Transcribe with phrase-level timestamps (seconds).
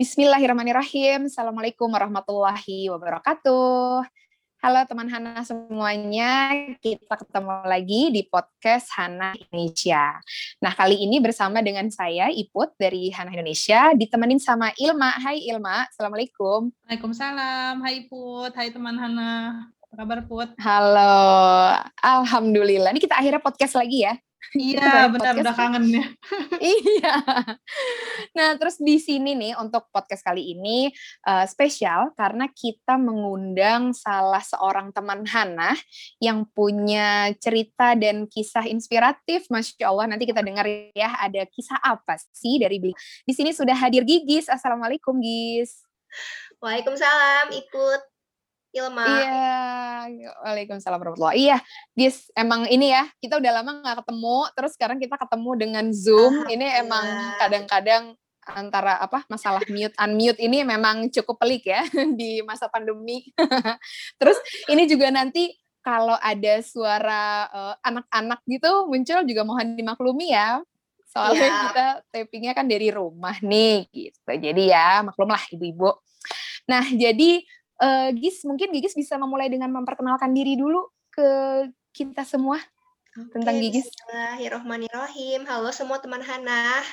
[0.00, 1.28] Bismillahirrahmanirrahim.
[1.28, 4.00] Assalamualaikum warahmatullahi wabarakatuh.
[4.64, 10.16] Halo teman Hana semuanya, kita ketemu lagi di podcast Hana Indonesia.
[10.64, 15.20] Nah, kali ini bersama dengan saya, Iput dari Hana Indonesia, ditemenin sama Ilma.
[15.20, 16.72] Hai Ilma, Assalamualaikum.
[16.88, 19.68] Waalaikumsalam, hai Put, hai teman Hana.
[19.84, 20.48] Apa kabar Put?
[20.64, 22.96] Halo, Alhamdulillah.
[22.96, 24.16] Ini kita akhirnya podcast lagi ya.
[24.56, 26.04] Iya, benar udah kangen ya.
[26.80, 27.14] iya.
[28.34, 30.90] Nah, terus di sini nih untuk podcast kali ini
[31.28, 35.76] uh, spesial karena kita mengundang salah seorang teman Hana
[36.18, 39.46] yang punya cerita dan kisah inspiratif.
[39.52, 42.96] Masya Allah, nanti kita dengar ya ada kisah apa sih dari beliau.
[43.22, 44.50] Di sini sudah hadir Gigis.
[44.50, 45.84] Assalamualaikum, Gis.
[46.58, 48.19] Waalaikumsalam, ikut.
[48.70, 49.06] Ilma.
[49.06, 51.36] Iya, waalaikumsalam warahmatullahi.
[51.50, 51.58] Iya,
[51.98, 56.46] Gis, emang ini ya, kita udah lama nggak ketemu, terus sekarang kita ketemu dengan Zoom.
[56.46, 57.06] Ini emang
[57.42, 58.14] kadang-kadang
[58.46, 61.84] antara apa masalah mute unmute ini memang cukup pelik ya
[62.18, 63.26] di masa pandemi.
[64.20, 67.48] terus ini juga nanti kalau ada suara
[67.80, 70.60] anak-anak uh, gitu muncul juga mohon dimaklumi ya.
[71.10, 71.62] Soalnya yeah.
[71.66, 74.30] kita tapingnya kan dari rumah nih gitu.
[74.30, 75.90] Jadi ya maklum lah ibu-ibu.
[76.70, 77.42] Nah, jadi
[77.80, 81.28] Uh, Gis, mungkin Gigis bisa memulai dengan memperkenalkan diri dulu ke
[81.96, 82.60] kita semua
[83.16, 83.88] Oke, tentang Gigis.
[83.88, 85.48] Bismillahirrahmanirrahim.
[85.48, 86.84] Halo semua teman Hana.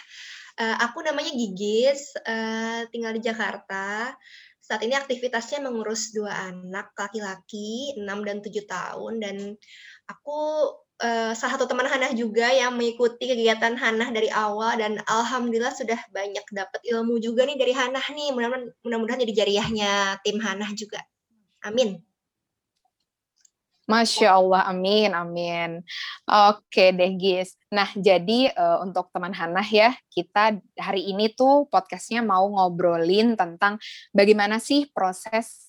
[0.55, 4.15] Uh, aku namanya Gigis, uh, tinggal di Jakarta.
[4.63, 9.13] Saat ini aktivitasnya mengurus dua anak laki-laki, 6 dan 7 tahun.
[9.19, 9.35] Dan
[10.07, 10.39] aku
[11.01, 15.99] uh, salah satu teman Hana juga yang mengikuti kegiatan Hana dari awal dan alhamdulillah sudah
[16.09, 18.33] banyak dapat ilmu juga nih dari Hana nih.
[18.33, 21.01] Mudah-mudahan mudah-mudahan jadi jariahnya tim Hana juga.
[21.65, 22.01] Amin.
[23.87, 25.79] Masya Allah, amin, amin.
[26.27, 27.55] Oke deh, Gis.
[27.71, 33.79] Nah, jadi uh, untuk teman Hana ya, kita hari ini tuh podcastnya mau ngobrolin tentang
[34.11, 35.66] bagaimana sih proses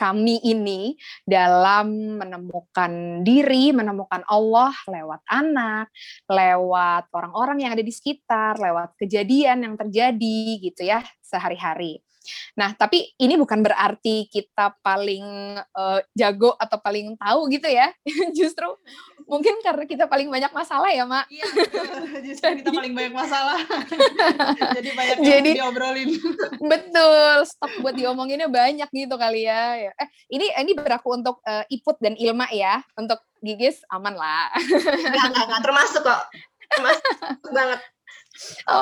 [0.00, 0.96] kami ini
[1.28, 5.92] dalam menemukan diri, menemukan Allah lewat anak,
[6.24, 12.00] lewat orang-orang yang ada di sekitar, lewat kejadian yang terjadi gitu ya sehari-hari.
[12.56, 17.92] Nah, tapi ini bukan berarti kita paling uh, jago atau paling tahu gitu ya.
[18.38, 18.68] Justru
[19.30, 21.30] mungkin karena kita paling banyak masalah ya, Mak.
[21.30, 21.46] Iya,
[22.26, 23.58] justru Jadi, kita paling banyak masalah.
[24.76, 26.08] Jadi banyak yang Jadi, diobrolin.
[26.58, 29.94] betul, stok buat diomonginnya banyak gitu kali ya.
[29.94, 32.82] Eh, ini ini berlaku untuk uh, Iput dan Ilma ya.
[32.98, 34.52] Untuk Gigis aman lah.
[34.58, 36.22] Enggak, enggak, enggak termasuk kok.
[36.68, 37.04] Termasuk
[37.54, 37.80] banget.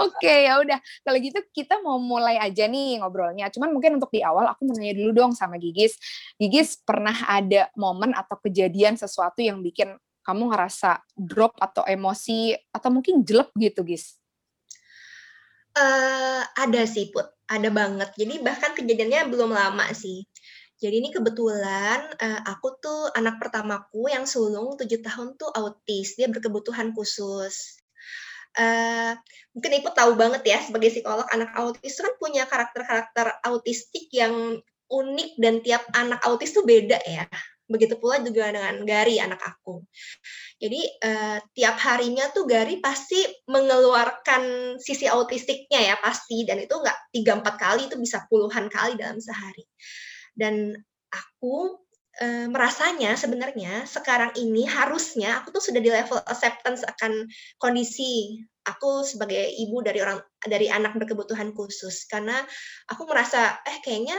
[0.06, 0.78] Oke, ya udah.
[1.02, 3.50] Kalau gitu kita mau mulai aja nih ngobrolnya.
[3.50, 5.98] Cuman mungkin untuk di awal aku mau nanya dulu dong sama Gigis.
[6.38, 9.98] Gigis pernah ada momen atau kejadian sesuatu yang bikin
[10.28, 14.20] kamu ngerasa drop atau emosi atau mungkin jelek gitu, Gis?
[15.72, 17.24] Uh, ada sih, Put.
[17.48, 18.12] Ada banget.
[18.12, 20.28] Jadi bahkan kejadiannya belum lama sih.
[20.78, 26.28] Jadi ini kebetulan uh, aku tuh anak pertamaku yang sulung tujuh tahun tuh autis, dia
[26.30, 27.80] berkebutuhan khusus.
[28.54, 29.16] Uh,
[29.56, 35.30] mungkin Ibu tahu banget ya sebagai psikolog anak autis kan punya karakter-karakter autistik yang unik
[35.38, 37.26] dan tiap anak autis tuh beda ya.
[37.68, 39.84] Begitu pula juga dengan Gari anak aku.
[40.56, 47.12] Jadi uh, tiap harinya tuh Gari pasti mengeluarkan sisi autistiknya ya pasti dan itu nggak
[47.12, 49.68] tiga empat kali itu bisa puluhan kali dalam sehari.
[50.32, 50.72] Dan
[51.08, 51.78] aku
[52.18, 59.06] e, merasanya sebenarnya sekarang ini harusnya aku tuh sudah di level acceptance akan kondisi aku
[59.06, 62.36] sebagai ibu dari orang dari anak berkebutuhan khusus karena
[62.90, 64.18] aku merasa eh kayaknya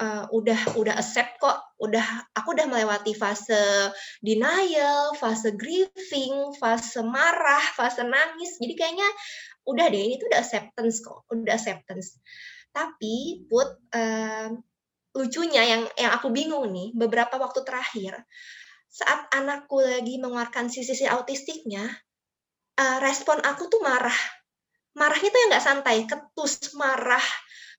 [0.00, 1.58] uh, udah udah accept kok.
[1.78, 3.90] Udah aku udah melewati fase
[4.22, 8.58] denial fase grieving fase marah fase nangis.
[8.58, 9.08] Jadi kayaknya
[9.64, 12.18] udah deh ini tuh udah acceptance kok udah acceptance.
[12.74, 14.48] Tapi put uh,
[15.14, 18.18] lucunya yang yang aku bingung nih beberapa waktu terakhir
[18.90, 21.82] saat anakku lagi mengeluarkan sisi-sisi autistiknya
[22.78, 24.14] uh, respon aku tuh marah.
[24.94, 27.22] Marahnya tuh yang nggak santai ketus marah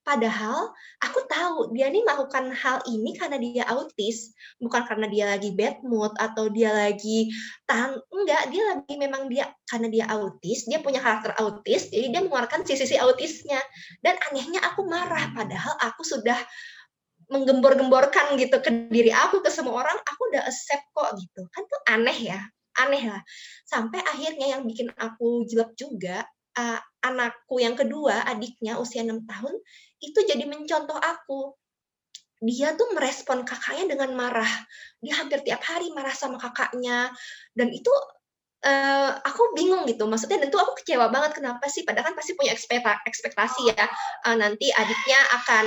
[0.05, 0.69] Padahal
[1.01, 5.81] aku tahu dia nih melakukan hal ini karena dia autis, bukan karena dia lagi bad
[5.81, 7.33] mood atau dia lagi
[7.65, 12.21] tahan enggak, dia lagi memang dia karena dia autis, dia punya karakter autis, jadi dia
[12.21, 13.57] mengeluarkan sisi-sisi autisnya.
[14.05, 16.37] Dan anehnya aku marah padahal aku sudah
[17.33, 21.81] menggembor-gemborkan gitu ke diri aku ke semua orang aku udah accept kok gitu kan tuh
[21.89, 22.37] aneh ya
[22.77, 23.21] aneh lah
[23.65, 26.21] sampai akhirnya yang bikin aku jelek juga
[26.55, 29.53] uh, anakku yang kedua adiknya usia enam tahun
[30.01, 31.53] itu jadi mencontoh aku.
[32.43, 34.49] Dia tuh merespon kakaknya dengan marah.
[34.99, 37.09] Dia hampir tiap hari marah sama kakaknya.
[37.55, 37.89] Dan itu
[38.65, 40.03] uh, aku bingung gitu.
[40.05, 41.39] Maksudnya dan tuh aku kecewa banget.
[41.39, 41.87] Kenapa sih?
[41.87, 43.85] Padahal kan pasti punya ekspekta ekspektasi ya.
[44.27, 45.65] Uh, nanti adiknya akan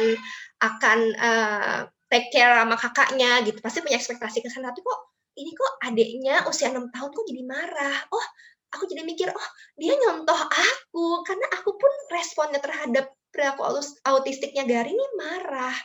[0.59, 1.79] akan uh,
[2.13, 3.59] take care sama kakaknya gitu.
[3.65, 4.71] Pasti punya ekspektasi ke sana.
[4.71, 5.01] Tapi kok
[5.41, 7.99] ini kok adiknya usia enam tahun kok jadi marah?
[8.13, 8.27] Oh
[8.75, 9.49] aku jadi mikir oh
[9.79, 13.65] dia nyontoh aku karena aku pun responnya terhadap perilaku
[14.05, 15.77] autistiknya Gary ini marah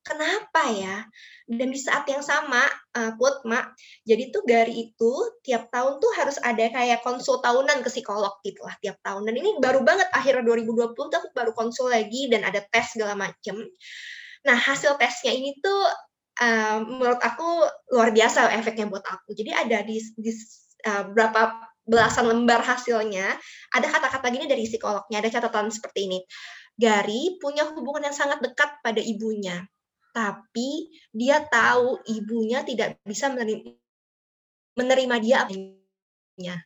[0.00, 1.04] Kenapa ya?
[1.44, 2.64] Dan di saat yang sama,
[2.96, 3.76] uh, Put, Mak,
[4.08, 5.12] jadi tuh Gari itu
[5.44, 9.28] tiap tahun tuh harus ada kayak konsul tahunan ke psikolog gitu lah tiap tahun.
[9.28, 13.12] Dan ini baru banget akhir 2020 tuh aku baru konsul lagi dan ada tes segala
[13.12, 13.60] macem.
[14.48, 15.84] Nah hasil tesnya ini tuh
[16.40, 19.36] uh, menurut aku luar biasa efeknya buat aku.
[19.36, 20.32] Jadi ada di, di
[20.88, 23.34] uh, berapa belasan lembar hasilnya,
[23.74, 26.18] ada kata-kata gini dari psikolognya, ada catatan seperti ini.
[26.78, 29.66] Gary punya hubungan yang sangat dekat pada ibunya
[30.10, 36.56] tapi dia tahu ibunya tidak bisa menerima, dia apanya.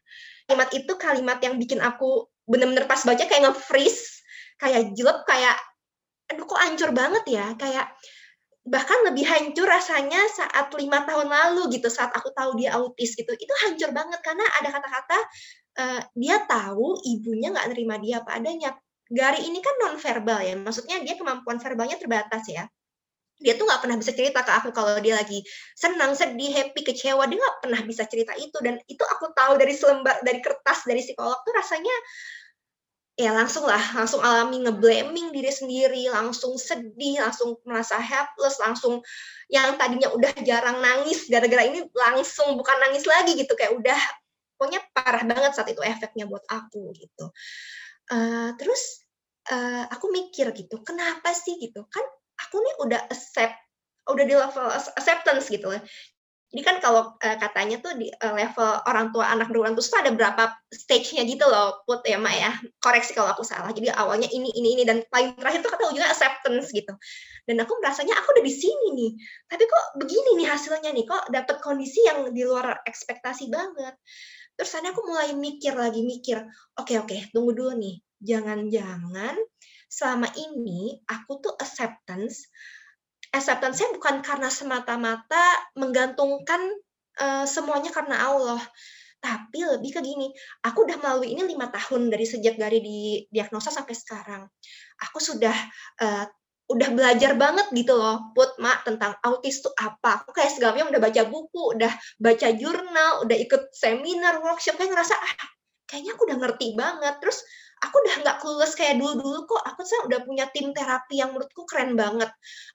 [0.49, 4.25] Kalimat itu kalimat yang bikin aku bener-bener pas baca kayak nge-freeze,
[4.61, 5.57] kayak jelek, kayak
[6.29, 7.93] aduh kok hancur banget ya, kayak
[8.65, 13.29] bahkan lebih hancur rasanya saat lima tahun lalu gitu saat aku tahu dia autis gitu.
[13.37, 15.19] Itu hancur banget karena ada kata-kata
[15.85, 18.73] uh, dia tahu ibunya nggak nerima dia apa adanya.
[19.05, 22.65] Gari ini kan non verbal ya maksudnya dia kemampuan verbalnya terbatas ya.
[23.37, 25.45] Dia tuh nggak pernah bisa cerita ke aku kalau dia lagi
[25.77, 28.57] senang, sedih, happy, kecewa, dia nggak pernah bisa cerita itu.
[28.65, 31.93] Dan itu aku tahu dari selembar dari kertas dari psikolog tuh rasanya
[33.15, 38.99] ya langsung lah, langsung alami ngeblaming diri sendiri, langsung sedih, langsung merasa helpless, langsung
[39.47, 44.01] yang tadinya udah jarang nangis gara-gara ini langsung bukan nangis lagi gitu kayak udah
[44.59, 47.31] pokoknya parah banget saat itu efeknya buat aku gitu.
[48.11, 49.07] Uh, terus
[49.55, 51.87] uh, aku mikir gitu, kenapa sih gitu?
[51.87, 53.55] Kan aku nih udah accept
[54.05, 55.81] udah di level acceptance gitu loh.
[56.55, 60.15] Jadi kan kalau uh, katanya tuh di uh, level orang tua anak berulang terus ada
[60.15, 62.51] berapa stage-nya gitu loh, put ya Mak ya.
[62.79, 63.75] Koreksi kalau aku salah.
[63.75, 66.95] Jadi awalnya ini ini ini dan paling terakhir tuh kata juga acceptance gitu.
[67.43, 69.11] Dan aku merasanya aku udah di sini nih.
[69.51, 73.99] Tapi kok begini nih hasilnya nih, kok dapet kondisi yang di luar ekspektasi banget.
[74.55, 76.39] Terus sana aku mulai mikir lagi mikir,
[76.79, 77.99] oke okay, oke, okay, tunggu dulu nih.
[78.23, 79.35] Jangan-jangan
[79.91, 82.47] selama ini aku tuh acceptance
[83.35, 86.63] acceptance-nya bukan karena semata-mata menggantungkan
[87.19, 88.63] uh, semuanya karena Allah
[89.19, 90.29] tapi lebih ke gini
[90.63, 92.99] aku udah melalui ini lima tahun dari sejak dari di
[93.33, 94.45] diagnosa sampai sekarang
[95.01, 95.57] aku sudah
[95.99, 96.29] uh,
[96.65, 100.25] udah belajar banget gitu loh, put mak tentang autis itu apa.
[100.25, 105.13] Aku kayak segalanya udah baca buku, udah baca jurnal, udah ikut seminar, workshop, kayak ngerasa
[105.13, 105.35] ah
[105.85, 107.15] kayaknya aku udah ngerti banget.
[107.21, 107.45] Terus
[107.83, 109.63] aku udah nggak clueless kayak dulu-dulu kok.
[109.75, 112.31] Aku sekarang udah punya tim terapi yang menurutku keren banget.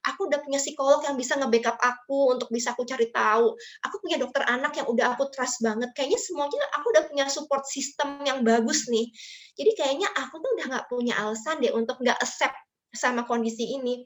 [0.08, 3.54] Aku udah punya psikolog yang bisa nge-backup aku untuk bisa aku cari tahu.
[3.86, 5.90] Aku punya dokter anak yang udah aku trust banget.
[5.96, 9.08] Kayaknya semuanya aku udah punya support system yang bagus nih.
[9.56, 12.56] Jadi kayaknya aku tuh udah nggak punya alasan deh untuk nggak accept
[12.96, 14.02] sama kondisi ini.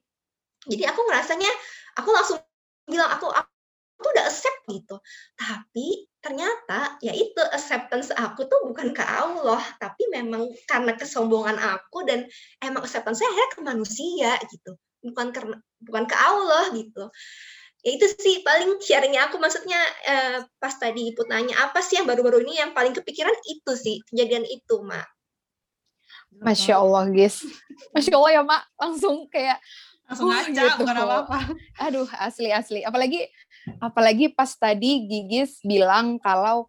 [0.64, 1.50] Jadi aku ngerasanya,
[2.00, 2.38] aku langsung
[2.88, 3.53] bilang aku, aku
[4.04, 4.96] tuh udah accept gitu.
[5.40, 12.04] Tapi ternyata ya itu acceptance aku tuh bukan ke Allah tapi memang karena kesombongan aku
[12.04, 12.28] dan
[12.60, 14.76] emang acceptance saya akhirnya ke manusia gitu.
[15.00, 17.08] Bukan karena bukan ke Allah gitu.
[17.84, 19.76] Ya itu sih paling sharingnya aku maksudnya
[20.08, 23.32] eh, pas tadi ibu nanya apa sih yang baru-baru ini yang paling kepikiran?
[23.44, 25.04] Itu sih kejadian itu mak.
[26.40, 27.44] Masya Allah guys.
[27.92, 28.62] Masya Allah ya mak.
[28.80, 29.60] Langsung kayak
[30.04, 30.78] langsung ngaca gitu.
[30.84, 31.38] bukan apa-apa
[31.80, 33.28] aduh asli asli apalagi
[33.80, 36.68] Apalagi pas tadi Gigis bilang kalau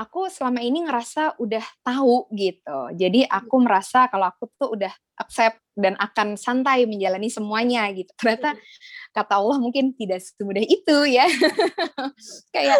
[0.00, 2.78] aku selama ini ngerasa udah tahu gitu.
[2.96, 8.08] Jadi aku merasa kalau aku tuh udah accept dan akan santai menjalani semuanya gitu.
[8.16, 8.56] Ternyata
[9.12, 11.28] kata Allah mungkin tidak semudah itu ya.
[12.54, 12.78] kayak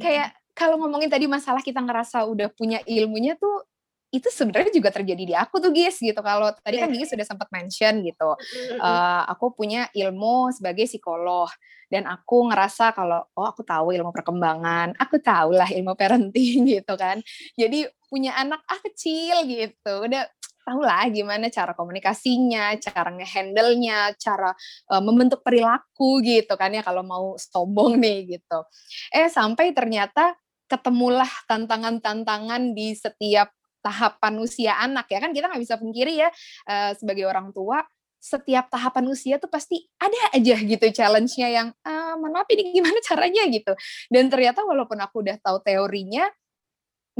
[0.00, 3.64] kayak kalau ngomongin tadi masalah kita ngerasa udah punya ilmunya tuh
[4.10, 6.90] itu sebenarnya juga terjadi di aku tuh guys gitu kalau tadi kan.
[6.90, 8.34] Gigi sudah sempat mention gitu
[8.82, 11.46] uh, aku punya ilmu sebagai psikolog
[11.90, 16.94] dan aku ngerasa kalau oh aku tahu ilmu perkembangan aku tahu lah ilmu parenting gitu
[16.98, 17.22] kan
[17.54, 20.26] jadi punya anak ah kecil gitu udah
[20.60, 24.54] tahu lah gimana cara komunikasinya, cara ngehandle-nya, cara
[24.92, 28.62] uh, membentuk perilaku gitu kan ya kalau mau sombong nih gitu.
[29.10, 30.36] Eh sampai ternyata
[30.70, 36.28] ketemulah tantangan-tantangan di setiap tahapan usia anak ya kan kita nggak bisa pungkiri ya
[36.68, 37.82] uh, sebagai orang tua
[38.20, 43.00] setiap tahapan usia tuh pasti ada aja gitu challenge-nya yang uh, mohon maaf ini gimana
[43.08, 43.72] caranya gitu
[44.12, 46.28] dan ternyata walaupun aku udah tahu teorinya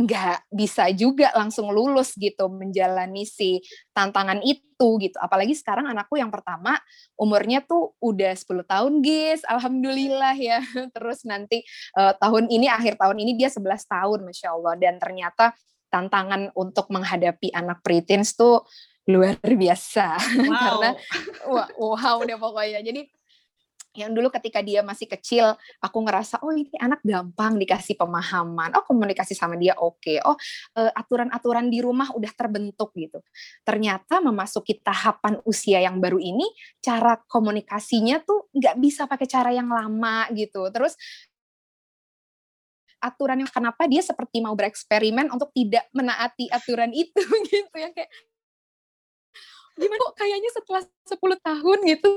[0.00, 3.60] nggak bisa juga langsung lulus gitu menjalani si
[3.92, 5.16] tantangan itu gitu.
[5.20, 6.78] Apalagi sekarang anakku yang pertama
[7.20, 9.42] umurnya tuh udah 10 tahun, guys.
[9.44, 10.62] Alhamdulillah ya.
[10.96, 11.66] Terus nanti
[11.98, 14.74] uh, tahun ini akhir tahun ini dia 11 tahun, masya Allah.
[14.80, 15.52] Dan ternyata
[15.90, 18.64] tantangan untuk menghadapi anak preteens tuh
[19.10, 20.16] luar biasa.
[20.50, 20.56] Wow.
[20.56, 20.90] karena
[21.78, 22.80] wow udah pokoknya.
[22.82, 23.06] Jadi
[23.98, 28.70] yang dulu ketika dia masih kecil aku ngerasa oh ini anak gampang dikasih pemahaman.
[28.78, 29.98] Oh komunikasi sama dia oke.
[29.98, 30.22] Okay.
[30.22, 30.38] oh
[30.78, 33.18] uh, aturan-aturan di rumah udah terbentuk gitu.
[33.66, 36.46] Ternyata memasuki tahapan usia yang baru ini
[36.78, 40.70] cara komunikasinya tuh nggak bisa pakai cara yang lama gitu.
[40.70, 40.94] Terus
[43.00, 48.10] aturan yang kenapa dia seperti mau bereksperimen untuk tidak menaati aturan itu gitu ya kayak
[49.80, 52.08] gimana kok kayaknya setelah 10 tahun gitu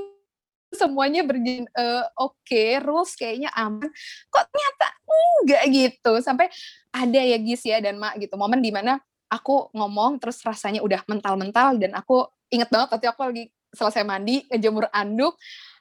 [0.74, 3.86] semuanya berjalan uh, oke, okay, rules kayaknya aman.
[4.26, 6.12] Kok ternyata enggak gitu.
[6.18, 6.50] Sampai
[6.90, 8.34] ada ya Gis ya dan Mak gitu.
[8.34, 8.98] Momen di mana
[9.30, 14.46] aku ngomong terus rasanya udah mental-mental dan aku inget banget waktu aku lagi selesai mandi
[14.46, 15.34] ngejemur anduk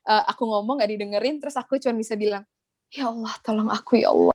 [0.10, 2.42] uh, aku ngomong gak didengerin terus aku cuma bisa bilang
[2.90, 4.33] ya Allah tolong aku ya Allah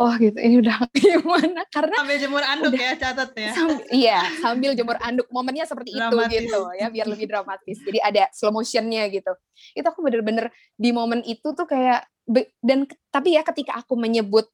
[0.00, 0.38] oh gitu.
[0.40, 1.62] Ini udah gimana?
[1.68, 3.52] Karena sambil jemur anduk udah, ya catat ya.
[3.52, 5.28] sambil, iya sambil jemur anduk.
[5.28, 6.40] Momennya seperti dramatis.
[6.40, 7.76] itu gitu ya biar lebih dramatis.
[7.84, 9.32] Jadi ada slow motionnya gitu.
[9.76, 12.08] Itu aku bener-bener di momen itu tuh kayak
[12.64, 14.48] dan tapi ya ketika aku menyebut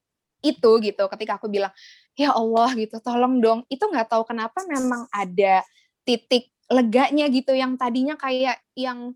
[0.44, 1.72] itu gitu ketika aku bilang
[2.18, 3.62] ya Allah gitu tolong dong.
[3.70, 5.62] Itu nggak tahu kenapa memang ada
[6.02, 9.14] titik leganya gitu yang tadinya kayak yang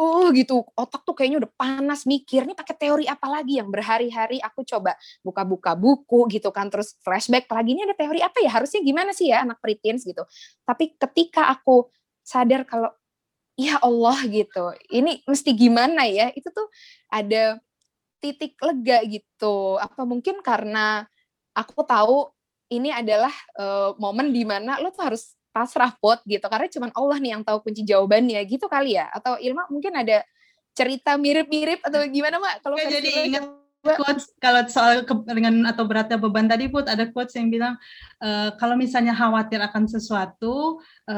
[0.00, 0.64] oh gitu.
[0.72, 3.60] Otak tuh kayaknya udah panas mikir nih pakai teori apa lagi?
[3.60, 8.40] Yang berhari-hari aku coba buka-buka buku gitu kan terus flashback lagi ini ada teori apa
[8.40, 8.50] ya?
[8.56, 10.02] Harusnya gimana sih ya anak preteens?
[10.08, 10.24] gitu.
[10.64, 11.92] Tapi ketika aku
[12.24, 12.88] sadar kalau
[13.60, 14.72] ya Allah gitu.
[14.88, 16.32] Ini mesti gimana ya?
[16.32, 16.72] Itu tuh
[17.12, 17.60] ada
[18.24, 19.76] titik lega gitu.
[19.76, 21.04] Apa mungkin karena
[21.52, 22.32] aku tahu
[22.72, 27.18] ini adalah uh, momen di mana lo tuh harus pasrah pot gitu karena cuma Allah
[27.18, 30.22] nih yang tahu kunci jawabannya gitu kali ya atau Ilma mungkin ada
[30.74, 33.44] cerita mirip-mirip atau gimana mak kalau jadi ingat
[33.82, 37.74] quotes kalau soal dengan atau beratnya beban tadi put ada quotes yang bilang
[38.20, 40.78] e, kalau misalnya khawatir akan sesuatu
[41.08, 41.16] e,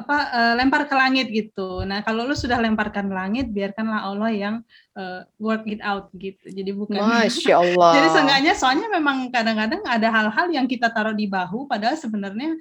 [0.00, 1.84] apa uh, lempar ke langit gitu.
[1.84, 4.54] Nah, kalau lu sudah lemparkan ke langit, biarkanlah Allah yang
[4.96, 6.48] uh, work it out gitu.
[6.48, 7.92] Jadi bukan Masya Allah.
[8.00, 12.56] Jadi seenggaknya soalnya memang kadang-kadang ada hal-hal yang kita taruh di bahu padahal sebenarnya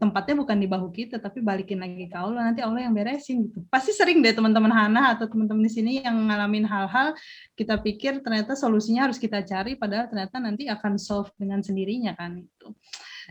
[0.00, 3.60] tempatnya bukan di bahu kita tapi balikin lagi ke Allah nanti Allah yang beresin gitu.
[3.68, 7.12] Pasti sering deh teman-teman Hana atau teman-teman di sini yang ngalamin hal-hal
[7.52, 12.40] kita pikir ternyata solusinya harus kita cari padahal ternyata nanti akan solve dengan sendirinya kan
[12.40, 12.68] itu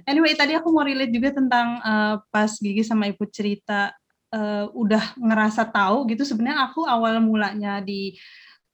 [0.05, 3.95] anyway tadi aku mau relate juga tentang uh, pas Gigi sama Ibu cerita
[4.35, 8.19] uh, udah ngerasa tahu gitu sebenarnya aku awal mulanya di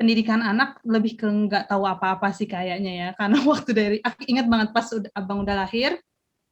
[0.01, 4.49] pendidikan anak lebih ke nggak tahu apa-apa sih kayaknya ya karena waktu dari aku ingat
[4.49, 6.01] banget pas udah, abang udah lahir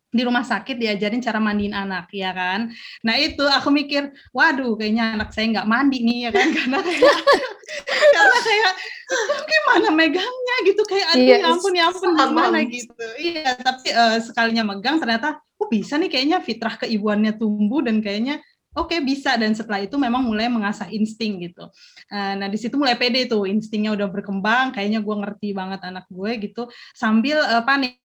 [0.09, 2.73] di rumah sakit diajarin cara mandiin anak ya kan?
[3.05, 6.47] Nah itu aku mikir waduh kayaknya anak saya nggak mandi nih ya kan?
[6.57, 7.19] Karena kayak
[8.13, 8.73] karena kayak
[9.45, 10.55] gimana megangnya?
[10.65, 11.41] Gitu kayak aduh yes.
[11.41, 12.57] ya ampun ya ampun gimana?
[12.65, 13.05] gitu.
[13.21, 18.41] Iya tapi uh, sekalinya megang ternyata oh bisa nih kayaknya fitrah keibuannya tumbuh dan kayaknya
[18.73, 19.37] oke okay, bisa.
[19.37, 21.69] Dan setelah itu memang mulai mengasah insting gitu.
[22.09, 26.09] Uh, nah di situ mulai pede tuh instingnya udah berkembang kayaknya gue ngerti banget anak
[26.09, 26.65] gue gitu.
[26.97, 28.01] Sambil uh, panik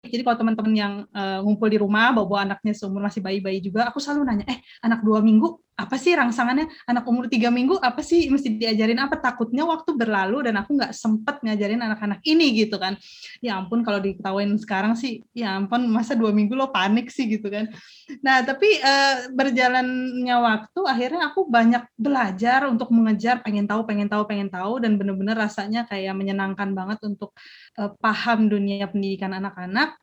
[0.00, 4.00] jadi kalau teman-teman yang uh, ngumpul di rumah bawa-bawa anaknya seumur masih bayi-bayi juga, aku
[4.00, 6.68] selalu nanya, eh anak dua minggu apa sih rangsangannya?
[6.84, 9.16] Anak umur tiga minggu apa sih mesti diajarin apa?
[9.16, 13.00] Takutnya waktu berlalu dan aku nggak sempet ngajarin anak-anak ini gitu kan.
[13.40, 17.48] Ya ampun kalau diketawain sekarang sih, ya ampun masa dua minggu lo panik sih gitu
[17.48, 17.72] kan.
[18.20, 24.28] Nah tapi uh, berjalannya waktu akhirnya aku banyak belajar untuk mengejar pengen tahu, pengen tahu,
[24.28, 27.32] pengen tahu dan bener-bener rasanya kayak menyenangkan banget untuk
[27.80, 29.96] uh, paham dunia pendidikan anak-anak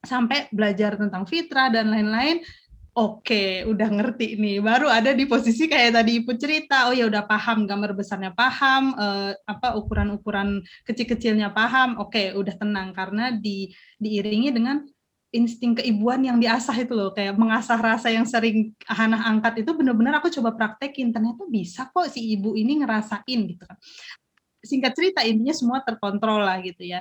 [0.00, 2.40] sampai belajar tentang fitrah dan lain-lain
[3.00, 4.60] Oke, udah ngerti nih.
[4.60, 6.84] Baru ada di posisi kayak tadi ibu cerita.
[6.84, 11.96] Oh ya udah paham gambar besarnya paham, eh, apa ukuran-ukuran kecil-kecilnya paham.
[11.96, 14.84] Oke, udah tenang karena di diiringi dengan
[15.32, 20.20] insting keibuan yang diasah itu loh, kayak mengasah rasa yang sering Hana angkat itu benar-benar
[20.20, 21.08] aku coba praktekin.
[21.08, 23.80] Ternyata bisa kok si ibu ini ngerasain gitu kan.
[24.60, 27.00] Singkat cerita intinya semua terkontrol lah gitu ya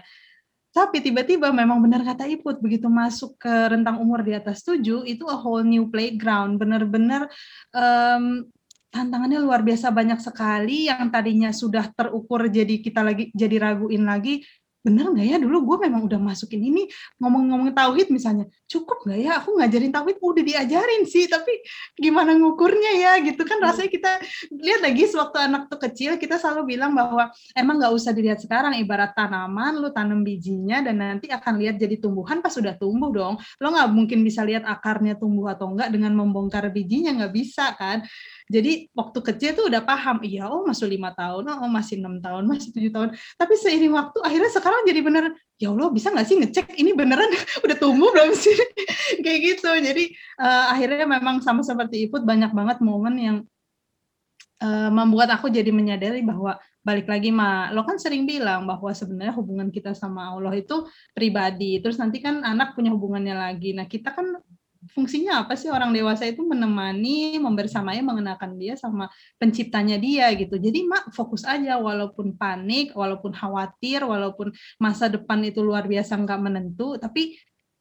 [0.79, 5.27] tapi tiba-tiba memang benar kata Iput, begitu masuk ke rentang umur di atas tujuh, itu
[5.27, 6.55] a whole new playground.
[6.55, 7.27] Benar-benar
[7.75, 8.47] um,
[8.87, 14.41] tantangannya luar biasa banyak sekali yang tadinya sudah terukur jadi kita lagi jadi raguin lagi
[14.79, 15.37] bener nggak ya?
[15.37, 16.87] Dulu gue memang udah masukin ini
[17.19, 18.47] ngomong-ngomong tauhid misalnya.
[18.65, 19.31] Cukup nggak ya?
[19.43, 21.51] Aku ngajarin tauhid udah diajarin sih tapi
[21.99, 23.11] gimana ngukurnya ya?
[23.19, 24.11] Gitu kan rasanya kita
[24.55, 28.77] lihat lagi sewaktu anak tuh kecil kita selalu bilang bahwa emang nggak usah dilihat sekarang
[28.79, 33.35] ibarat tanaman lu tanam bijinya dan nanti akan lihat jadi tumbuhan pas sudah tumbuh dong.
[33.59, 38.05] Lo nggak mungkin bisa lihat akarnya tumbuh atau enggak dengan membongkar bijinya nggak bisa kan
[38.49, 42.49] jadi waktu kecil tuh udah paham, iya oh masih lima tahun, oh masih enam tahun,
[42.49, 43.09] masih tujuh tahun.
[43.37, 45.25] Tapi seiring waktu akhirnya sekarang jadi bener,
[45.61, 47.29] ya Allah bisa nggak sih ngecek ini beneran
[47.69, 48.57] udah tumbuh belum sih?
[49.23, 49.69] Kayak gitu.
[49.69, 50.03] Jadi
[50.41, 53.37] uh, akhirnya memang sama seperti Iput banyak banget momen yang
[54.65, 59.35] uh, membuat aku jadi menyadari bahwa balik lagi ma lo kan sering bilang bahwa sebenarnya
[59.35, 64.15] hubungan kita sama Allah itu pribadi terus nanti kan anak punya hubungannya lagi nah kita
[64.15, 64.39] kan
[64.93, 70.57] fungsinya apa sih orang dewasa itu menemani, membersamai, mengenakan dia sama penciptanya dia gitu.
[70.57, 76.41] Jadi mak fokus aja walaupun panik, walaupun khawatir, walaupun masa depan itu luar biasa nggak
[76.41, 77.37] menentu, tapi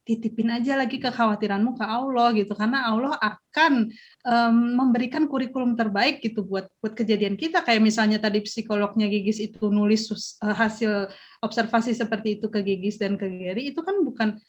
[0.09, 3.93] titipin aja lagi kekhawatiranmu ke Allah gitu karena Allah akan
[4.25, 9.69] um, memberikan kurikulum terbaik gitu buat buat kejadian kita kayak misalnya tadi psikolognya Gigis itu
[9.69, 10.09] nulis
[10.41, 11.13] uh, hasil
[11.45, 14.41] observasi seperti itu ke Gigis dan ke Gary itu kan bukan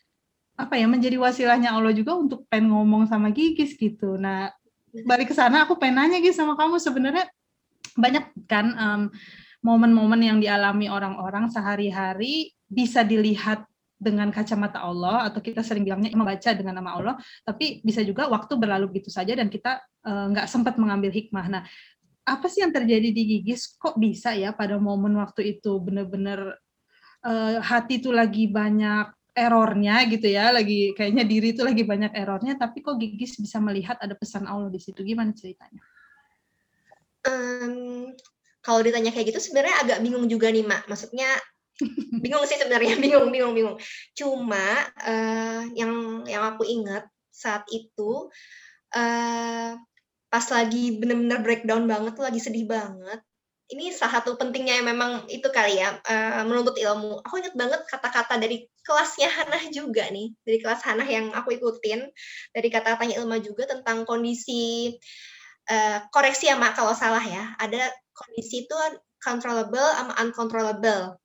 [0.59, 4.19] apa ya menjadi wasilahnya Allah juga untuk pengen ngomong sama Gigis gitu.
[4.19, 4.51] Nah
[5.07, 7.31] balik ke sana aku pengen nanya Gis sama kamu sebenarnya
[7.95, 9.11] banyak kan momen
[9.63, 13.63] momen-momen yang dialami orang-orang sehari-hari bisa dilihat
[13.99, 18.55] dengan kacamata Allah atau kita sering bilangnya membaca dengan nama Allah, tapi bisa juga waktu
[18.55, 21.45] berlalu begitu saja dan kita nggak uh, sempat mengambil hikmah.
[21.51, 21.63] Nah,
[22.23, 23.75] apa sih yang terjadi di Gigis?
[23.75, 26.55] Kok bisa ya pada momen waktu itu benar-benar
[27.27, 32.59] uh, hati itu lagi banyak errornya gitu ya, lagi kayaknya diri itu lagi banyak errornya,
[32.59, 34.99] tapi kok Gigis bisa melihat ada pesan Allah di situ.
[34.99, 35.79] Gimana ceritanya?
[37.23, 38.11] Um,
[38.59, 40.91] kalau ditanya kayak gitu sebenarnya agak bingung juga nih, Mak.
[40.91, 41.31] Maksudnya
[42.23, 43.77] bingung sih sebenarnya, bingung, bingung, bingung.
[44.11, 48.27] Cuma uh, yang yang aku ingat saat itu
[48.99, 49.71] uh,
[50.29, 53.23] pas lagi bener-bener breakdown banget, tuh lagi sedih banget
[53.69, 57.21] ini salah satu pentingnya memang itu kali ya uh, menuntut ilmu.
[57.21, 62.09] Aku ingat banget kata-kata dari kelasnya Hanah juga nih, dari kelas Hanah yang aku ikutin,
[62.49, 64.97] dari kata-katanya Ilma juga tentang kondisi
[65.69, 67.53] uh, koreksi ya mak kalau salah ya.
[67.61, 68.75] Ada kondisi itu
[69.21, 71.21] controllable sama uncontrollable.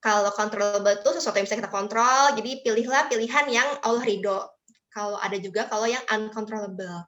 [0.00, 4.48] Kalau controllable itu sesuatu yang bisa kita kontrol, jadi pilihlah pilihan yang Allah ridho.
[4.88, 7.04] Kalau ada juga kalau yang uncontrollable.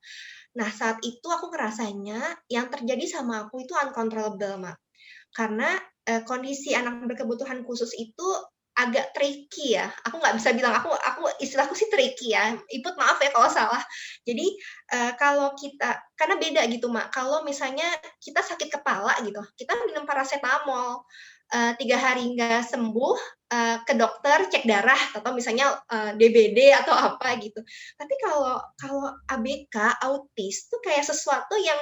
[0.53, 4.77] Nah, saat itu aku ngerasanya yang terjadi sama aku itu uncontrollable, Mak.
[5.33, 8.29] Karena eh, kondisi anak berkebutuhan khusus itu
[8.73, 9.93] agak tricky ya.
[10.09, 12.57] Aku nggak bisa bilang aku aku istilahku sih tricky ya.
[12.73, 13.83] Iput maaf ya kalau salah.
[14.25, 14.49] Jadi
[14.97, 17.13] uh, kalau kita karena beda gitu mak.
[17.13, 17.85] Kalau misalnya
[18.17, 21.05] kita sakit kepala gitu, kita minum paracetamol
[21.53, 26.73] uh, tiga hari nggak sembuh uh, ke dokter cek darah atau misalnya uh, eh, DBD
[26.73, 27.61] atau apa gitu.
[28.01, 31.79] Tapi kalau kalau ABK autis tuh kayak sesuatu yang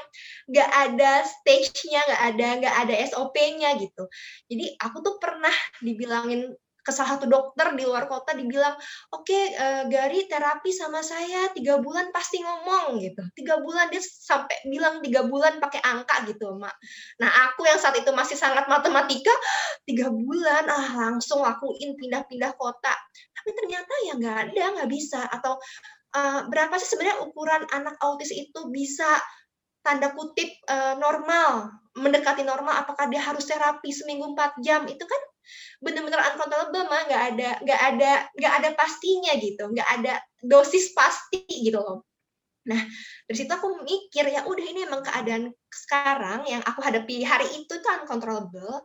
[0.51, 4.05] nggak ada stage-nya, nggak ada nggak ada SOP-nya gitu.
[4.51, 8.73] Jadi aku tuh pernah dibilangin ke salah satu dokter di luar kota dibilang
[9.13, 13.23] oke okay, uh, eh, Gari terapi sama saya tiga bulan pasti ngomong gitu.
[13.37, 16.75] Tiga bulan dia sampai bilang tiga bulan pakai angka gitu mak.
[17.21, 19.33] Nah aku yang saat itu masih sangat matematika
[19.85, 22.95] tiga bulan ah langsung lakuin pindah-pindah kota.
[23.37, 25.21] Tapi ternyata ya nggak ada nggak bisa.
[25.29, 25.61] Atau
[26.17, 29.09] uh, berapa sih sebenarnya ukuran anak autis itu bisa
[29.81, 32.85] tanda kutip uh, normal mendekati normal?
[32.85, 34.87] Apakah dia harus terapi seminggu empat jam?
[34.87, 35.21] Itu kan
[35.81, 39.65] benar-benar uncontrollable mah nggak ada nggak ada nggak ada pastinya gitu.
[39.71, 42.05] Nggak ada dosis pasti gitu loh.
[42.69, 42.81] Nah
[43.25, 47.73] dari situ aku mikir ya udah ini emang keadaan sekarang yang aku hadapi hari itu
[47.73, 48.85] tuh uncontrollable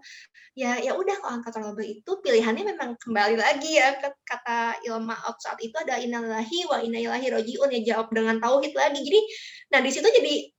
[0.56, 5.60] ya ya udah kok uncontrollable itu pilihannya memang kembali lagi ya kata Ilma out saat
[5.60, 9.04] itu ada inalahi wa inailahi rojiun ya jawab dengan tauhid lagi.
[9.04, 9.20] Jadi
[9.76, 10.55] nah di situ jadi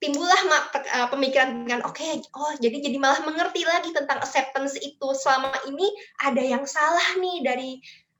[0.00, 5.08] timbullah uh, pemikiran dengan oke okay, oh jadi jadi malah mengerti lagi tentang acceptance itu.
[5.12, 5.86] Selama ini
[6.24, 7.70] ada yang salah nih dari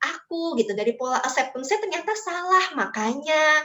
[0.04, 0.76] aku gitu.
[0.76, 2.76] Dari pola acceptance ternyata salah.
[2.76, 3.64] Makanya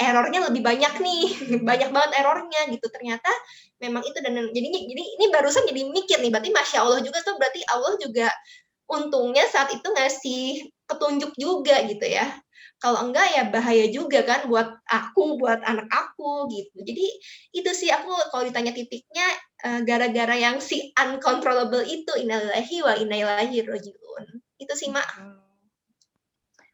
[0.00, 1.24] errornya lebih banyak nih.
[1.68, 2.88] Banyak banget errornya gitu.
[2.88, 3.28] Ternyata
[3.84, 6.32] memang itu dan jadi jadi ini barusan jadi mikir nih.
[6.32, 8.32] Berarti masya Allah juga tuh berarti Allah juga
[8.90, 12.26] untungnya saat itu ngasih petunjuk juga gitu ya
[12.80, 16.80] kalau enggak ya bahaya juga kan buat aku, buat anak aku gitu.
[16.80, 17.06] Jadi
[17.52, 19.28] itu sih aku kalau ditanya titiknya
[19.68, 24.24] uh, gara-gara yang si uncontrollable itu innalillahi wa inna rojiun.
[24.56, 25.08] Itu sih Mak.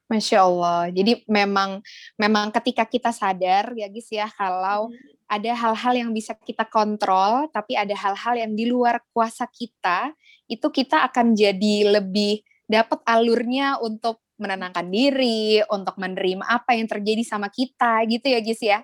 [0.06, 0.94] Masya Allah.
[0.94, 1.82] Jadi memang
[2.14, 7.50] memang ketika kita sadar ya guys ya kalau hmm ada hal-hal yang bisa kita kontrol,
[7.50, 10.14] tapi ada hal-hal yang di luar kuasa kita,
[10.46, 17.22] itu kita akan jadi lebih dapat alurnya untuk menenangkan diri, untuk menerima apa yang terjadi
[17.24, 18.80] sama kita gitu ya Gis ya.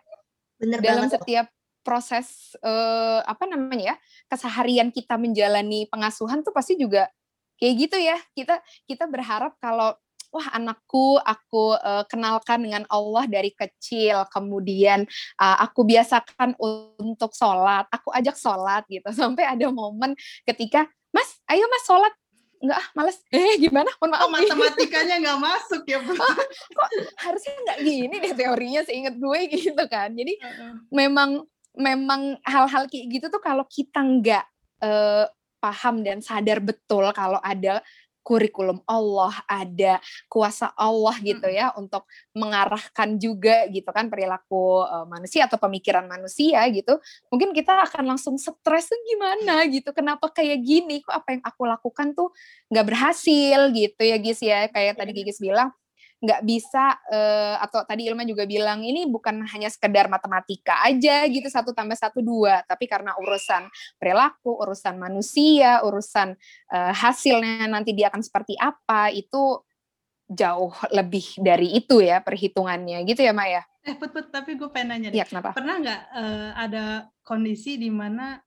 [0.56, 1.20] Bener Dalam banget.
[1.20, 1.46] setiap
[1.82, 3.96] proses eh, apa namanya ya
[4.30, 7.10] keseharian kita menjalani pengasuhan tuh pasti juga
[7.58, 9.94] kayak gitu ya kita kita berharap kalau
[10.32, 15.04] wah anakku aku uh, kenalkan dengan Allah dari kecil kemudian
[15.36, 16.56] uh, aku biasakan
[16.98, 20.16] untuk sholat aku ajak sholat gitu sampai ada momen
[20.48, 22.12] ketika mas ayo mas sholat
[22.62, 23.18] enggak ah males.
[23.34, 23.90] Eh gimana?
[23.98, 26.36] Mohon maaf oh, matematikanya nggak masuk ya oh,
[26.78, 30.14] kok harusnya nggak gini deh teorinya seingat gue gitu kan.
[30.14, 30.72] Jadi uh -uh.
[30.94, 31.42] memang
[31.74, 34.44] memang hal-hal kayak gitu tuh kalau kita nggak
[34.84, 35.26] uh,
[35.58, 37.82] paham dan sadar betul kalau ada
[38.22, 39.98] kurikulum Allah, ada
[40.30, 41.82] kuasa Allah gitu ya hmm.
[41.82, 46.96] untuk mengarahkan juga gitu kan perilaku uh, manusia atau pemikiran manusia gitu.
[47.28, 49.90] Mungkin kita akan langsung stres tuh gimana gitu.
[49.90, 51.02] Kenapa kayak gini?
[51.02, 52.30] Kok apa yang aku lakukan tuh
[52.70, 54.70] nggak berhasil gitu ya Gis ya.
[54.70, 55.18] Kayak tadi iya.
[55.22, 55.70] Gigis bilang
[56.22, 61.50] nggak bisa uh, atau tadi Ilma juga bilang ini bukan hanya sekedar matematika aja gitu
[61.50, 63.66] satu tambah satu dua tapi karena urusan
[63.98, 66.38] perilaku urusan manusia urusan
[66.70, 69.58] uh, hasilnya nanti dia akan seperti apa itu
[70.30, 74.94] jauh lebih dari itu ya perhitungannya gitu ya Maya eh put put tapi gue pengen
[74.94, 75.18] nanya deh.
[75.18, 75.50] Ya, kenapa?
[75.58, 76.84] pernah nggak uh, ada
[77.26, 78.38] kondisi di mana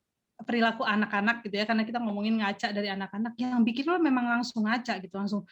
[0.47, 4.63] perilaku anak-anak gitu ya karena kita ngomongin ngaca dari anak-anak yang bikin lo memang langsung
[4.63, 5.43] ngaca gitu langsung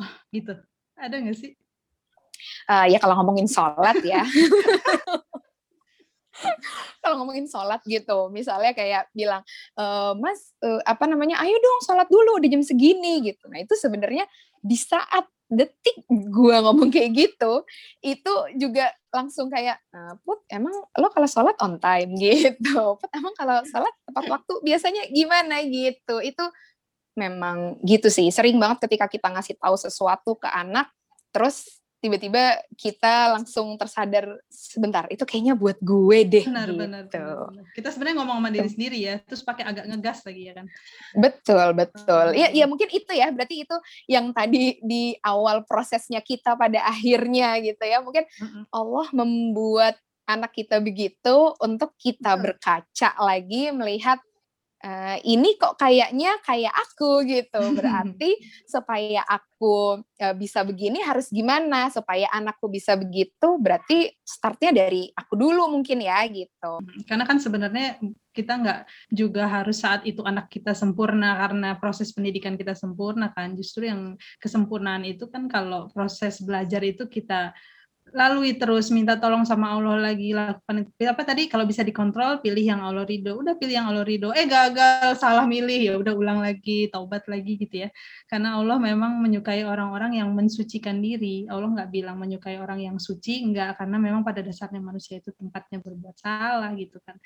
[0.00, 0.56] oh, gitu
[0.98, 1.52] ada nggak sih?
[2.68, 4.22] Uh, ya kalau ngomongin sholat ya.
[7.02, 9.42] kalau ngomongin sholat gitu, misalnya kayak bilang,
[9.74, 9.84] e,
[10.18, 13.50] Mas, uh, apa namanya, ayo dong sholat dulu di jam segini gitu.
[13.50, 14.22] Nah itu sebenarnya
[14.62, 17.64] di saat detik gue ngomong kayak gitu,
[18.04, 19.80] itu juga langsung kayak,
[20.22, 23.00] Put, emang lo kalau sholat on time gitu.
[23.00, 26.20] Put, emang kalau sholat tepat waktu biasanya gimana gitu.
[26.20, 26.44] Itu
[27.18, 28.30] memang gitu sih.
[28.30, 30.86] Sering banget ketika kita ngasih tahu sesuatu ke anak,
[31.34, 36.78] terus tiba-tiba kita langsung tersadar sebentar itu kayaknya buat gue deh benar, gitu.
[36.78, 37.64] benar, benar.
[37.74, 40.66] kita sebenarnya ngomong sama diri sendiri ya terus pakai agak ngegas lagi ya kan
[41.18, 43.76] betul betul ya ya mungkin itu ya berarti itu
[44.06, 48.22] yang tadi di awal prosesnya kita pada akhirnya gitu ya mungkin
[48.70, 54.22] Allah membuat anak kita begitu untuk kita berkaca lagi melihat
[54.78, 57.62] Uh, ini kok kayaknya kayak aku gitu.
[57.74, 58.38] Berarti
[58.72, 61.90] supaya aku uh, bisa begini harus gimana?
[61.90, 66.78] Supaya anakku bisa begitu, berarti startnya dari aku dulu mungkin ya gitu.
[67.10, 67.98] Karena kan sebenarnya
[68.30, 73.58] kita nggak juga harus saat itu anak kita sempurna karena proses pendidikan kita sempurna kan.
[73.58, 77.50] Justru yang kesempurnaan itu kan kalau proses belajar itu kita
[78.14, 81.48] lalui terus minta tolong sama Allah lagi lakukan apa tadi?
[81.50, 83.40] Kalau bisa dikontrol pilih yang Allah ridho.
[83.40, 84.30] Udah pilih yang Allah ridho.
[84.32, 85.80] Eh gagal salah milih.
[85.80, 87.88] Ya udah ulang lagi taubat lagi gitu ya.
[88.30, 91.48] Karena Allah memang menyukai orang-orang yang mensucikan diri.
[91.50, 95.82] Allah nggak bilang menyukai orang yang suci enggak karena memang pada dasarnya manusia itu tempatnya
[95.82, 97.16] berbuat salah gitu kan.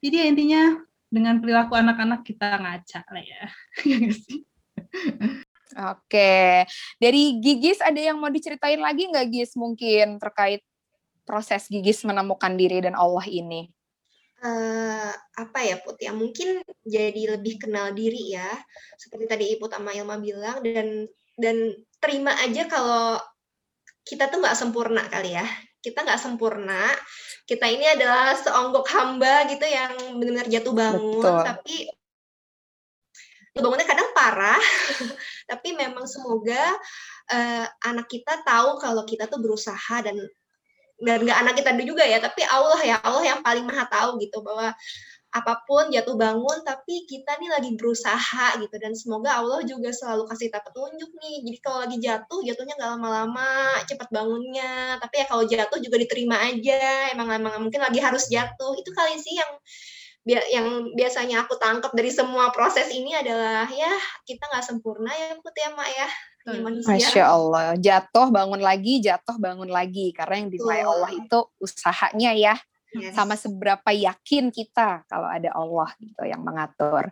[0.00, 0.78] Jadi intinya
[1.14, 3.42] dengan perilaku anak-anak kita ngaca lah ya
[5.72, 6.68] Oke,
[7.00, 10.60] dari Gigis ada yang mau diceritain lagi nggak Gis mungkin terkait
[11.24, 13.72] proses Gigis menemukan diri dan Allah ini?
[14.44, 15.08] Uh,
[15.40, 15.96] apa ya Put?
[16.04, 18.52] Ya mungkin jadi lebih kenal diri ya
[19.00, 21.08] seperti tadi Ibu sama Ilma bilang dan
[21.40, 23.16] dan terima aja kalau
[24.04, 25.48] kita tuh nggak sempurna kali ya.
[25.80, 26.92] Kita nggak sempurna.
[27.48, 31.24] Kita ini adalah seonggok hamba gitu yang benar-benar jatuh bangun.
[31.24, 31.40] Betul.
[31.40, 31.76] tapi
[33.62, 34.58] bangunnya kadang parah,
[35.50, 36.74] tapi memang semoga
[37.30, 40.16] uh, anak kita tahu kalau kita tuh berusaha dan
[41.02, 44.42] dan nggak anak kita juga ya, tapi Allah ya Allah yang paling maha tahu gitu
[44.42, 44.74] bahwa
[45.34, 48.76] apa pun jatuh bangun tapi kita nih lagi berusaha gitu.
[48.78, 51.36] Dan semoga Allah juga selalu kasih kita petunjuk nih.
[51.42, 54.94] Jadi kalau lagi jatuh jatuhnya nggak lama-lama cepat bangunnya.
[55.02, 57.10] Tapi ya kalau jatuh juga diterima aja.
[57.10, 58.78] Emang emang mungkin lagi harus jatuh.
[58.78, 59.50] Itu kali sih yang
[60.24, 63.92] yang biasanya aku tangkap dari semua proses ini adalah ya
[64.24, 66.08] kita nggak sempurna ya Put ya Mak ya.
[66.84, 72.56] Masya Allah, jatuh bangun lagi, jatuh bangun lagi karena yang dimulai Allah itu usahanya ya.
[72.92, 73.16] Yes.
[73.16, 77.08] Sama seberapa yakin kita kalau ada Allah gitu yang mengatur.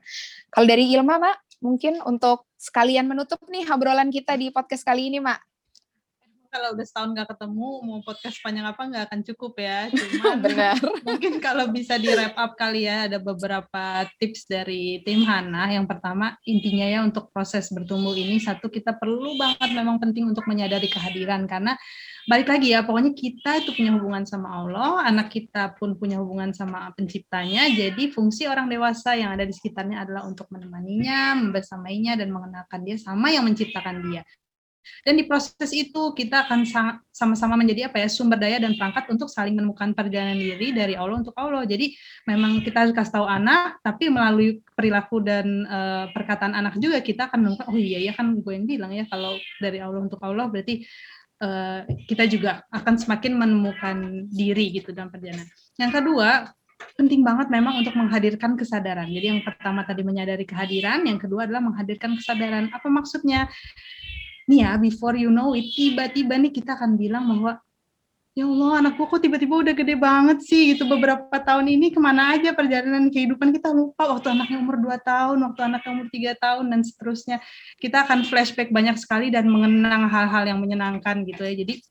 [0.53, 5.19] Kalau dari Ilma, Mak, mungkin untuk sekalian menutup nih obrolan kita di podcast kali ini,
[5.19, 5.52] Mak
[6.53, 9.89] kalau udah setahun nggak ketemu mau podcast panjang apa nggak akan cukup ya.
[10.13, 10.77] Cuma benar.
[11.01, 15.73] mungkin kalau bisa di wrap up kali ya ada beberapa tips dari tim Hana.
[15.73, 20.45] Yang pertama intinya ya untuk proses bertumbuh ini satu kita perlu banget memang penting untuk
[20.45, 21.73] menyadari kehadiran karena
[22.23, 26.55] balik lagi ya, pokoknya kita itu punya hubungan sama Allah, anak kita pun punya hubungan
[26.55, 27.67] sama penciptanya.
[27.75, 32.95] Jadi fungsi orang dewasa yang ada di sekitarnya adalah untuk menemaninya, membersamainya dan mengenalkan dia
[32.95, 34.23] sama yang menciptakan dia.
[35.03, 36.67] Dan di proses itu kita akan
[37.11, 41.23] sama-sama menjadi apa ya sumber daya dan perangkat untuk saling menemukan perjalanan diri dari Allah
[41.23, 41.63] untuk Allah.
[41.67, 41.95] Jadi
[42.27, 47.31] memang kita harus kasih tahu anak, tapi melalui perilaku dan uh, perkataan anak juga kita
[47.31, 50.47] akan menemukan oh iya ya kan gue yang bilang ya kalau dari Allah untuk Allah
[50.51, 50.83] berarti
[51.43, 53.97] uh, kita juga akan semakin menemukan
[54.31, 55.47] diri gitu dalam perjalanan.
[55.79, 56.51] Yang kedua
[56.99, 59.07] penting banget memang untuk menghadirkan kesadaran.
[59.07, 62.71] Jadi yang pertama tadi menyadari kehadiran, yang kedua adalah menghadirkan kesadaran.
[62.75, 63.47] Apa maksudnya?
[64.49, 67.63] Nih ya before you know it tiba-tiba nih kita akan bilang bahwa
[68.33, 70.73] ya Allah anakku kok tiba-tiba udah gede banget sih?
[70.73, 74.09] Gitu beberapa tahun ini ke mana aja perjalanan kehidupan kita lupa.
[74.09, 77.37] Waktu anaknya umur 2 tahun waktu anaknya umur tiga tahun dan seterusnya.
[77.77, 81.53] Kita akan flashback banyak sekali dan mengenang hal-hal yang menyenangkan gitu ya.
[81.53, 81.85] Jadi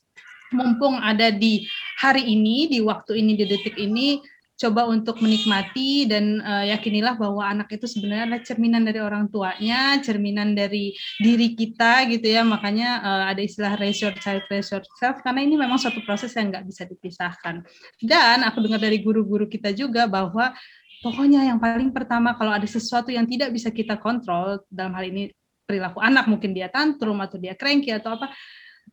[0.52, 1.64] mumpung ada di
[2.02, 4.20] hari ini di waktu ini di detik ini
[4.62, 9.98] coba untuk menikmati dan uh, yakinilah bahwa anak itu sebenarnya adalah cerminan dari orang tuanya,
[10.06, 12.46] cerminan dari diri kita gitu ya.
[12.46, 16.54] Makanya uh, ada istilah raise your child, raise yourself karena ini memang suatu proses yang
[16.54, 17.66] nggak bisa dipisahkan.
[17.98, 20.54] Dan aku dengar dari guru-guru kita juga bahwa
[21.02, 25.34] pokoknya yang paling pertama kalau ada sesuatu yang tidak bisa kita kontrol dalam hal ini
[25.66, 28.30] perilaku anak mungkin dia tantrum atau dia cranky atau apa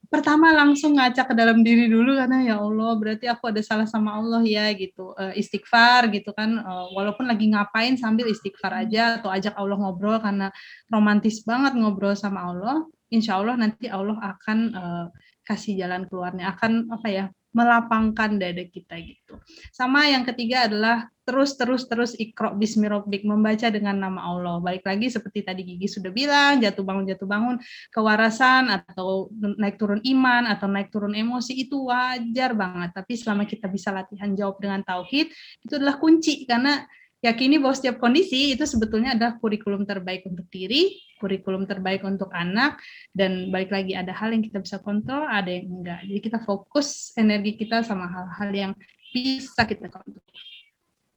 [0.08, 4.16] pertama langsung ngaca ke dalam diri dulu karena ya Allah berarti aku ada salah sama
[4.16, 5.12] Allah ya gitu.
[5.16, 6.60] Uh, istighfar gitu kan.
[6.64, 10.48] Uh, walaupun lagi ngapain sambil istighfar aja atau ajak Allah ngobrol karena
[10.88, 15.06] romantis banget ngobrol sama Allah insya Allah nanti Allah akan uh,
[15.44, 17.24] kasih jalan keluarnya akan apa ya
[17.58, 19.42] melapangkan dada kita gitu.
[19.74, 24.62] Sama yang ketiga adalah terus terus terus ikro bismirobik membaca dengan nama Allah.
[24.62, 27.56] Balik lagi seperti tadi Gigi sudah bilang jatuh bangun jatuh bangun
[27.90, 32.94] kewarasan atau naik turun iman atau naik turun emosi itu wajar banget.
[32.94, 35.34] Tapi selama kita bisa latihan jawab dengan tauhid
[35.66, 36.86] itu adalah kunci karena
[37.18, 42.78] yakini bahwa setiap kondisi itu sebetulnya adalah kurikulum terbaik untuk diri, kurikulum terbaik untuk anak,
[43.10, 46.00] dan balik lagi ada hal yang kita bisa kontrol, ada yang enggak.
[46.06, 48.72] Jadi kita fokus energi kita sama hal-hal yang
[49.10, 50.22] bisa kita kontrol.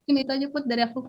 [0.10, 1.06] Ini itu aja put dari aku.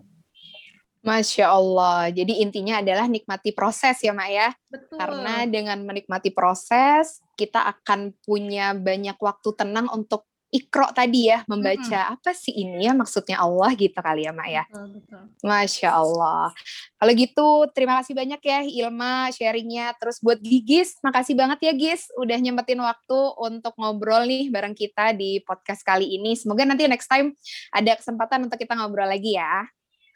[1.03, 2.07] Masya Allah.
[2.15, 4.49] Jadi intinya adalah nikmati proses ya, Mak ya.
[4.71, 4.95] Betul.
[4.95, 10.23] Karena dengan menikmati proses, kita akan punya banyak waktu tenang untuk
[10.53, 12.13] ikro tadi ya membaca hmm.
[12.13, 14.63] apa sih ini ya maksudnya Allah gitu kali ya Mak ya.
[14.69, 15.21] Betul, betul.
[15.41, 16.53] Masya Allah.
[17.01, 19.97] Kalau gitu terima kasih banyak ya Ilma sharingnya.
[19.97, 25.17] Terus buat Gigis, makasih banget ya Gis udah nyempetin waktu untuk ngobrol nih bareng kita
[25.17, 26.37] di podcast kali ini.
[26.37, 27.33] Semoga nanti next time
[27.73, 29.65] ada kesempatan untuk kita ngobrol lagi ya.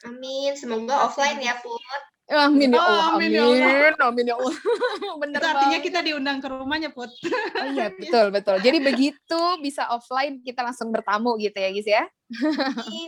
[0.06, 0.54] Amin.
[0.54, 2.17] Semoga offline ya Put.
[2.28, 3.96] Amin ya Allah, amin, ya Allah.
[4.04, 4.52] Amin ya Allah.
[5.24, 7.08] Bener Itu artinya kita diundang ke rumahnya, Put.
[7.08, 8.56] Oh iya, betul, betul.
[8.60, 12.04] Jadi begitu bisa offline, kita langsung bertamu gitu ya, guys ya.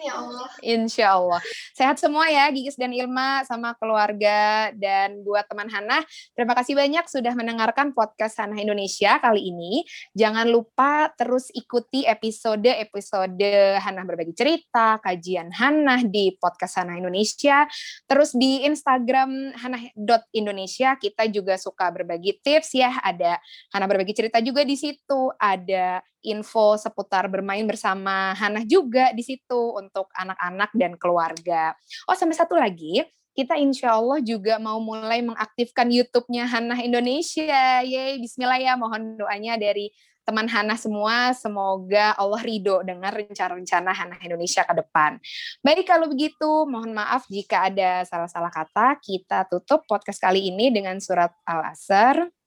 [0.00, 0.48] Ya Allah.
[0.64, 1.40] Insya Allah.
[1.76, 6.00] Sehat semua ya Gigis dan Ilma sama keluarga dan buat teman Hana.
[6.32, 9.84] Terima kasih banyak sudah mendengarkan podcast Hana Indonesia kali ini.
[10.16, 17.68] Jangan lupa terus ikuti episode-episode Hana berbagi cerita, kajian Hana di podcast Hana Indonesia.
[18.08, 22.96] Terus di Instagram hana.indonesia kita juga suka berbagi tips ya.
[23.04, 23.36] Ada
[23.76, 25.28] Hana berbagi cerita juga di situ.
[25.36, 31.76] Ada info seputar bermain bersama Hana juga di situ untuk anak-anak dan keluarga.
[32.08, 37.80] Oh, sampai satu lagi, kita insya Allah juga mau mulai mengaktifkan YouTube-nya Hana Indonesia.
[37.86, 39.94] Yeay, bismillah ya, mohon doanya dari
[40.26, 45.18] teman Hana semua, semoga Allah ridho dengan rencana-rencana Hana Indonesia ke depan.
[45.64, 49.00] Baik, kalau begitu, mohon maaf jika ada salah-salah kata.
[49.02, 52.39] Kita tutup podcast kali ini dengan surat Al-Asr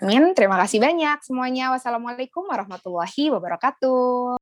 [0.00, 0.32] Amin.
[0.32, 1.76] Terima kasih banyak semuanya.
[1.76, 4.36] Wassalamualaikum warahmatullahi wabarakatuh.